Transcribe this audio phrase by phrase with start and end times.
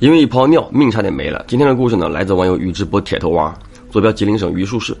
[0.00, 1.44] 因为一泡尿，命差点没了。
[1.46, 3.54] 今天的故事呢，来自网友宇智波铁头娃，
[3.90, 4.96] 坐标吉林省榆树市。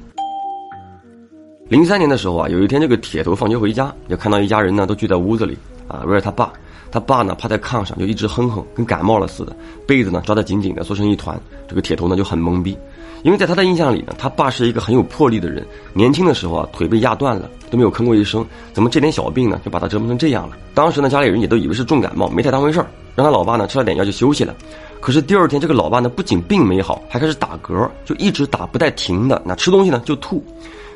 [1.70, 5.56] 零三年的时候啊，有一天这个铁头放学回家，就看到一家人呢都聚在屋子里
[5.88, 6.52] 啊，围着他爸。
[6.90, 9.54] 他爸呢趴在炕上就一直哼哼，跟感冒了似的，
[9.86, 11.38] 被子呢抓得紧紧的，缩成一团。
[11.68, 12.76] 这个铁头呢就很懵逼，
[13.22, 15.64] 因为在他的印象里呢，他爸是一个很有魄力的人。
[15.92, 20.56] 年轻的时候啊，腿被压断了，都没有吭过一声，怎么这点小病呢就把他折磨成这样了？
[20.74, 24.54] 当时呢，家里人也都以为是重感冒，没太当回事儿，让他老爸呢吃了点药就休息了。
[25.00, 29.40] 可是第二天，这个老爸呢，不仅病没好，还开始打嗝，就一直打不带停的。
[29.46, 30.44] 那吃东西呢就吐，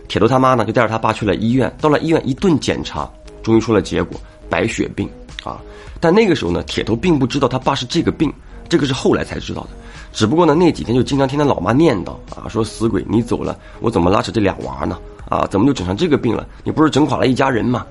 [0.08, 1.72] 铁头他妈呢就带着他爸去了医院。
[1.80, 3.08] 到了医院一顿检查，
[3.44, 4.20] 终于出了结果，
[4.50, 5.08] 白血病
[5.44, 5.60] 啊！
[6.00, 8.32] 但那个时候呢，铁头并不知道他爸是这个病，
[8.68, 9.68] 这个是后来才知道的。
[10.12, 14.98] 只不过呢，那几天就经常听他老妈念叨啊，说死鬼你走了，我怎么拉扯这俩娃呢？
[15.28, 16.46] 啊，怎么就整上这个病了？
[16.62, 17.86] 你不是整垮了一家人吗？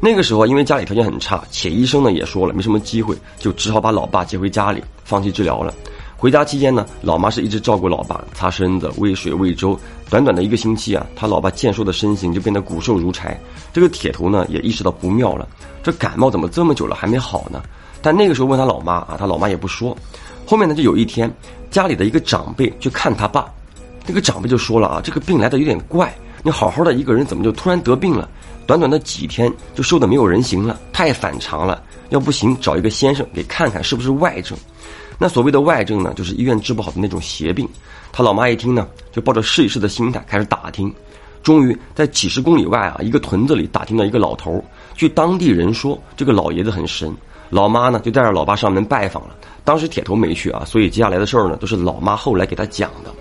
[0.00, 5.72] 那个时候，因为家里条件很差，且医生呢也说了没什么机会，就只好把老爸接回家里，放弃治疗了。
[6.22, 9.76] 回家期间呢，老妈是一直照顾老爸，擦身子、喂水、喂粥。
[10.08, 13.36] 短短的一个星期啊，他老爸健硕的身形就变得骨瘦如柴。
[13.72, 15.48] 这个铁头呢也意识到不妙了，
[15.82, 17.60] 这感冒怎么这么久了还没好呢？
[18.00, 19.98] 但那个时候问他老妈啊，他老妈也不说。
[20.46, 21.28] 后面呢，就有一天，
[21.72, 23.52] 家里的一个长辈去看他爸，
[24.06, 28.28] 那个长辈就说了啊，这个病来的有点怪，你好好的一个人怎么就突然得病了？
[28.64, 31.82] 短短的几天就瘦得没有人形了，太反常了。
[32.10, 34.56] 要不行，找一个先生给看看是不是外症。
[35.22, 37.68] 那所谓的外症呢，就是医院治不好的那种邪病。
[38.10, 40.92] 他老妈一听呢，就抱着试一试的心态开始打听。
[41.44, 44.60] 终于在几十公里外啊，一个屯子里打听到一个老头。
[44.96, 47.14] 据当地人说，这个老爷子很神。
[47.50, 49.36] 老妈呢就带着老爸上门拜访了。
[49.62, 53.14] 当时铁头没去啊，所以接下来的事儿呢都是老妈后来给他讲的。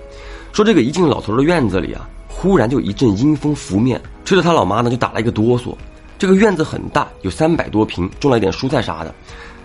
[0.53, 4.01] 说这个一进老头的院子里啊，忽然就一阵阴风拂面。
[4.25, 5.75] 吹着他老妈呢，就打了一个哆嗦。
[6.17, 9.13] 这个院子很大，有三百多平，种了一点蔬菜啥的。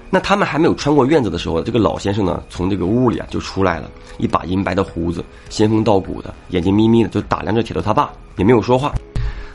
[0.08, 8.92] 那他们还没有穿过院子的时候，这个老先生呢，从这个屋里啊就出来了，一把银白的胡子，仙风道骨的，眼睛眯眯的，就打量着铁头他爸，也没有说话。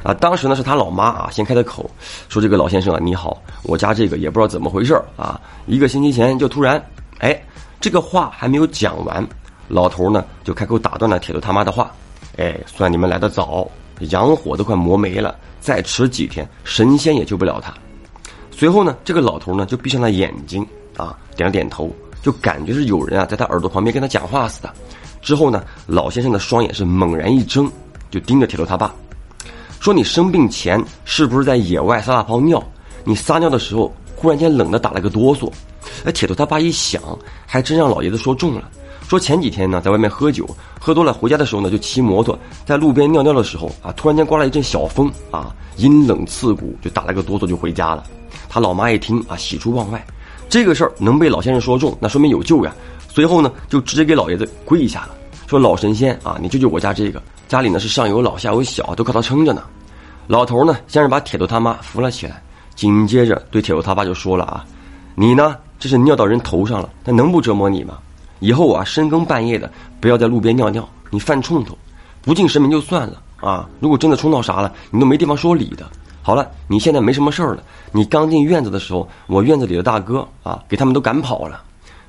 [0.04, 1.90] 啊，当时呢是他老妈啊先开的口，
[2.28, 6.84] 说：“这个老先生啊，你好，我家这个也不知道怎么回事啊，一个星期前就突然……
[7.20, 7.40] 哎，
[7.80, 9.26] 这个话还没有讲完，
[9.68, 11.92] 老头呢就开口打断了铁头他妈的话：，
[12.38, 13.70] 哎，算你们来的早。”
[14.10, 17.72] 阳火都快磨没了，再迟几天，神仙也救不了他。
[18.62, 20.64] 随后呢，这个老头呢就闭上了眼睛，
[20.96, 21.90] 啊，点了点头，
[22.22, 24.72] 就感觉是有人啊在他耳朵旁边跟他讲话似的。
[25.20, 27.68] 之后呢，老先生的双眼是猛然一睁，
[28.12, 28.94] 就盯着铁头他爸，
[29.80, 32.64] 说：“你生病前是不是在野外撒了泡尿？
[33.04, 35.52] 你撒尿的时候忽然间冷的打了个哆嗦。”
[36.06, 37.02] 哎，铁头他爸一想，
[37.48, 38.70] 还真让老爷子说中了。
[39.10, 40.48] 说前几天呢，在外面喝酒，
[40.80, 48.04] 喝多了回家的时候呢，就骑摩托在路边尿尿的时候啊，突然间刮了一阵小风啊，阴冷刺骨，就打了个哆嗦就回家了。
[48.54, 50.06] 他老妈一听啊，喜出望外，
[50.50, 52.76] 这个事儿能被老先生说中，那说明有救呀。
[53.08, 55.12] 随后呢，就直接给老爷子跪下了，
[55.48, 59.64] 说老神仙啊，你救救我家这个，家里呢是上有老下有小，都靠他撑着呢。
[60.28, 62.44] 老头呢，先是把铁头他妈扶了起来，
[62.76, 64.66] 紧接着对铁头他爸就说了啊，
[65.16, 68.00] 你呢这是尿到人头上了，那能不折磨你吗？
[68.42, 71.78] 以后啊，深更半夜的不要在路边尿尿，你犯冲头，
[72.22, 73.70] 不敬神明就算了啊！
[73.80, 75.90] 如果真的冲到啥了，你都没地方说理的。
[76.24, 77.64] 好了，你现在没什么事儿了。
[77.92, 81.62] 你刚进院子的时候，我院子里的大哥啊，给他们都赶跑了。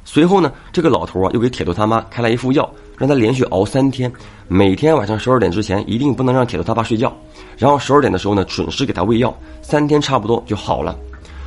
[0.05, 2.69] 随后呢，这个老头啊，又给铁头他妈开了一副药，
[2.99, 4.13] 让他连续熬三天，
[4.49, 7.11] 每天晚上十二点之前一定不能让铁头他爸睡觉，
[7.57, 10.95] 然后十二点的时候呢，准时给他喂药，三天差不多就好了。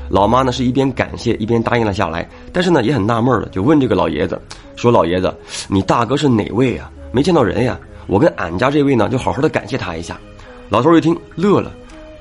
[0.09, 4.41] 老妈呢是一边感谢一边答应了下来，但是呢也很纳闷了，就问这个老爷子
[4.75, 5.35] 说：“老爷子，
[5.67, 6.89] 你大哥是哪位啊？
[7.11, 7.79] 没见到人呀？
[8.07, 10.17] 我跟俺家这位呢就好好的感谢他一下。”
[10.69, 11.71] 老头一听乐了，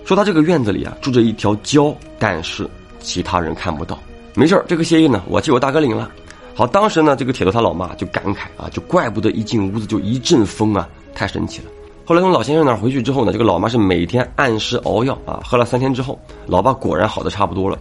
[0.04, 2.68] 说：“他这个院子里啊住着一条蛟，但是
[3.00, 3.98] 其他人看不到。
[4.34, 6.10] 没事儿这个谢意呢我替我大哥领了。”
[6.54, 11.64] 好，当时呢这个铁头他老妈就感慨啊，就怪不得一进屋子就一阵风啊，太神奇了。
[12.04, 16.16] 后来从老先生那儿回去之后呢，这个老妈是每天按时熬药啊，喝了三天之后，
[16.46, 17.78] 老爸果然好的差不多了。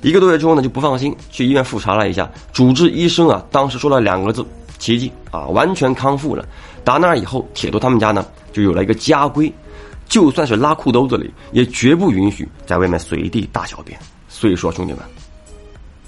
[0.00, 4.46] 一个多月之后呢，就不放心，去医院复查了一下，主治医生啊，当时说了两个字：
[4.78, 6.46] 奇迹啊，完全康复了。
[6.82, 9.52] 打那以后，铁头他们家呢就有了一个家规，
[10.14, 13.98] 就算是拉裤兜子里，也绝不允许在外面随地大小便。
[14.28, 15.02] 所以说，兄弟们，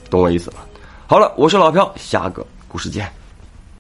[0.08, 0.58] 懂我意思吧？
[1.08, 3.12] 好了，我是老飘，下个故事见。